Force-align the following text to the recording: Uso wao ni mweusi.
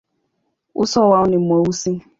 Uso 0.75 1.09
wao 1.09 1.25
ni 1.25 1.37
mweusi. 1.37 2.01